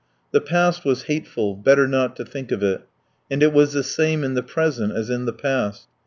[0.31, 2.81] The past was hateful better not to think of it.
[3.29, 5.87] And it was the same in the present as in the past.